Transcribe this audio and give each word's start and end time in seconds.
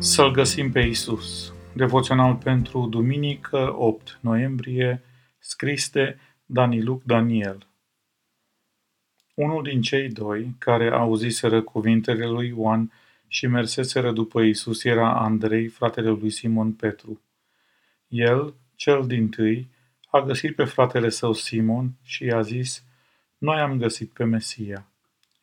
Să-L 0.00 0.30
găsim 0.30 0.70
pe 0.72 0.80
Isus. 0.80 1.54
Devoțional 1.74 2.34
pentru 2.34 2.86
duminică 2.86 3.74
8 3.76 4.18
noiembrie, 4.20 5.02
scris 5.38 5.90
de 5.90 6.18
Daniluc 6.46 7.02
Daniel. 7.02 7.66
Unul 9.34 9.62
din 9.62 9.82
cei 9.82 10.08
doi, 10.08 10.54
care 10.58 10.90
auziseră 10.90 11.62
cuvintele 11.62 12.26
lui 12.26 12.48
Ioan 12.48 12.92
și 13.26 13.46
merseseră 13.46 14.12
după 14.12 14.40
Isus, 14.40 14.84
era 14.84 15.20
Andrei, 15.20 15.68
fratele 15.68 16.08
lui 16.08 16.30
Simon 16.30 16.72
Petru. 16.72 17.20
El, 18.08 18.54
cel 18.74 19.06
din 19.06 19.28
tâi, 19.28 19.68
a 20.10 20.20
găsit 20.20 20.54
pe 20.54 20.64
fratele 20.64 21.08
său 21.08 21.32
Simon 21.32 21.90
și 22.02 22.24
i-a 22.24 22.42
zis, 22.42 22.84
Noi 23.38 23.60
am 23.60 23.78
găsit 23.78 24.10
pe 24.10 24.24
Mesia. 24.24 24.86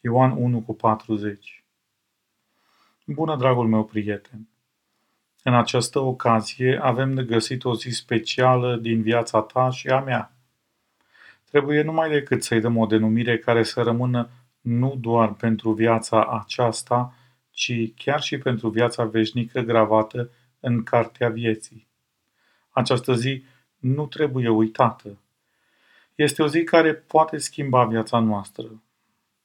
Ioan 0.00 0.30
1 0.30 0.60
cu 0.60 0.74
40 0.74 1.63
Bună, 3.06 3.36
dragul 3.36 3.68
meu 3.68 3.84
prieten! 3.84 4.48
În 5.42 5.54
această 5.54 5.98
ocazie 5.98 6.78
avem 6.82 7.14
de 7.14 7.22
găsit 7.22 7.64
o 7.64 7.74
zi 7.74 7.90
specială 7.90 8.76
din 8.76 9.02
viața 9.02 9.40
ta 9.40 9.70
și 9.70 9.88
a 9.88 10.00
mea. 10.00 10.32
Trebuie 11.50 11.82
numai 11.82 12.10
decât 12.10 12.42
să-i 12.42 12.60
dăm 12.60 12.76
o 12.76 12.86
denumire 12.86 13.38
care 13.38 13.62
să 13.62 13.82
rămână 13.82 14.30
nu 14.60 14.96
doar 15.00 15.32
pentru 15.32 15.72
viața 15.72 16.24
aceasta, 16.24 17.14
ci 17.50 17.94
chiar 17.96 18.20
și 18.20 18.38
pentru 18.38 18.68
viața 18.68 19.04
veșnică 19.04 19.60
gravată 19.60 20.30
în 20.60 20.82
cartea 20.82 21.28
vieții. 21.28 21.86
Această 22.70 23.14
zi 23.14 23.44
nu 23.76 24.06
trebuie 24.06 24.48
uitată. 24.48 25.18
Este 26.14 26.42
o 26.42 26.48
zi 26.48 26.62
care 26.62 26.94
poate 26.94 27.38
schimba 27.38 27.84
viața 27.84 28.18
noastră. 28.18 28.82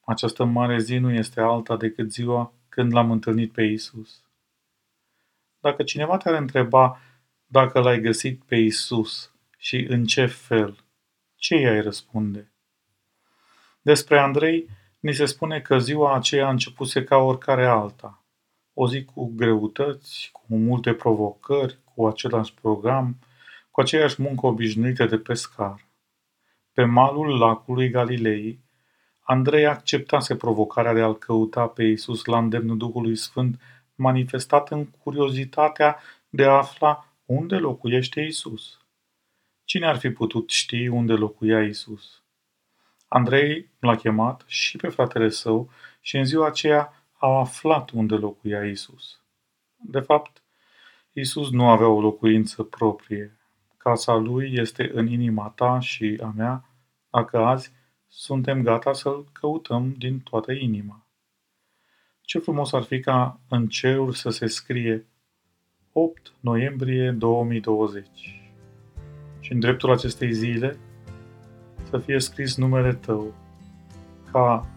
Această 0.05 0.43
mare 0.43 0.79
zi 0.79 0.97
nu 0.97 1.11
este 1.11 1.41
alta 1.41 1.77
decât 1.77 2.11
ziua 2.11 2.53
când 2.69 2.93
l-am 2.93 3.11
întâlnit 3.11 3.51
pe 3.51 3.63
Isus. 3.63 4.23
Dacă 5.59 5.83
cineva 5.83 6.17
te-ar 6.17 6.35
întreba 6.35 6.99
dacă 7.45 7.79
l-ai 7.79 7.99
găsit 7.99 8.43
pe 8.43 8.55
Isus 8.55 9.31
și 9.57 9.85
în 9.89 10.05
ce 10.05 10.25
fel, 10.25 10.83
ce 11.35 11.55
i-ai 11.55 11.81
răspunde? 11.81 12.51
Despre 13.81 14.19
Andrei 14.19 14.69
ni 14.99 15.13
se 15.13 15.25
spune 15.25 15.61
că 15.61 15.79
ziua 15.79 16.15
aceea 16.15 16.47
a 16.47 16.49
începuse 16.49 17.03
ca 17.03 17.17
oricare 17.17 17.65
alta. 17.65 18.23
O 18.73 18.87
zi 18.87 19.05
cu 19.05 19.31
greutăți, 19.35 20.29
cu 20.31 20.57
multe 20.57 20.93
provocări, 20.93 21.77
cu 21.83 22.07
același 22.07 22.53
program, 22.53 23.19
cu 23.71 23.81
aceeași 23.81 24.21
muncă 24.21 24.45
obișnuită 24.45 25.05
de 25.05 25.17
pescar. 25.17 25.85
Pe 26.73 26.83
malul 26.83 27.37
lacului 27.37 27.89
Galilei, 27.89 28.59
Andrei 29.31 29.65
acceptase 29.65 30.35
provocarea 30.35 30.93
de 30.93 31.01
a-L 31.01 31.17
căuta 31.17 31.67
pe 31.67 31.83
Isus 31.83 32.25
la 32.25 32.37
îndemnul 32.37 32.77
Duhului 32.77 33.15
Sfânt, 33.15 33.61
manifestat 33.95 34.71
în 34.71 34.85
curiozitatea 34.85 35.97
de 36.29 36.43
a 36.43 36.51
afla 36.51 37.05
unde 37.25 37.55
locuiește 37.55 38.21
Isus. 38.21 38.79
Cine 39.63 39.87
ar 39.87 39.97
fi 39.97 40.09
putut 40.09 40.49
ști 40.49 40.87
unde 40.87 41.13
locuia 41.13 41.63
Isus? 41.63 42.23
Andrei 43.07 43.69
l-a 43.79 43.95
chemat 43.95 44.43
și 44.47 44.77
pe 44.77 44.87
fratele 44.87 45.29
său 45.29 45.69
și 46.01 46.17
în 46.17 46.25
ziua 46.25 46.47
aceea 46.47 46.93
au 47.17 47.39
aflat 47.39 47.89
unde 47.89 48.15
locuia 48.15 48.65
Isus. 48.65 49.21
De 49.75 49.99
fapt, 49.99 50.43
Isus 51.13 51.49
nu 51.49 51.67
avea 51.67 51.87
o 51.87 52.01
locuință 52.01 52.63
proprie. 52.63 53.37
Casa 53.77 54.15
lui 54.15 54.53
este 54.53 54.91
în 54.93 55.07
inima 55.07 55.49
ta 55.55 55.79
și 55.79 56.19
a 56.23 56.33
mea, 56.35 56.69
dacă 57.09 57.37
azi 57.37 57.77
suntem 58.09 58.61
gata 58.61 58.93
să-L 58.93 59.25
căutăm 59.31 59.95
din 59.97 60.19
toată 60.19 60.51
inima. 60.51 61.07
Ce 62.21 62.39
frumos 62.39 62.73
ar 62.73 62.83
fi 62.83 62.99
ca 62.99 63.39
în 63.49 63.67
cerul 63.67 64.11
să 64.11 64.29
se 64.29 64.47
scrie 64.47 65.05
8 65.91 66.33
noiembrie 66.39 67.11
2020 67.11 68.41
și 69.39 69.51
în 69.51 69.59
dreptul 69.59 69.91
acestei 69.91 70.33
zile 70.33 70.77
să 71.89 71.97
fie 71.97 72.19
scris 72.19 72.55
numele 72.55 72.93
tău 72.93 73.33
ca 74.31 74.67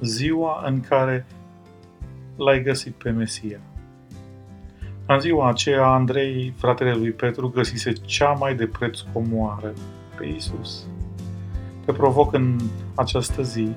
ziua 0.00 0.62
în 0.66 0.80
care 0.80 1.26
l-ai 2.36 2.62
găsit 2.62 2.94
pe 2.94 3.10
Mesia. 3.10 3.60
În 5.06 5.20
ziua 5.20 5.48
aceea, 5.48 5.86
Andrei, 5.86 6.54
fratele 6.56 6.94
lui 6.94 7.12
Petru, 7.12 7.48
găsise 7.48 7.92
cea 7.92 8.32
mai 8.32 8.54
de 8.54 8.66
preț 8.66 9.00
comoară 9.00 9.72
pe 10.16 10.26
Isus 10.26 10.86
te 11.86 11.92
provoc 11.92 12.32
în 12.32 12.58
această 12.94 13.42
zi 13.42 13.68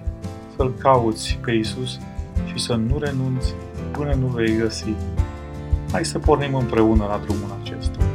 să-L 0.56 0.74
cauți 0.78 1.40
pe 1.46 1.52
Isus 1.52 2.00
și 2.46 2.60
să 2.60 2.74
nu 2.74 2.98
renunți 3.00 3.54
până 3.92 4.14
nu 4.14 4.28
vei 4.28 4.58
găsi. 4.58 4.94
Hai 5.92 6.06
să 6.06 6.20
pornim 6.20 6.56
împreună 6.56 7.06
la 7.06 7.22
drumul 7.26 7.58
acesta. 7.62 8.09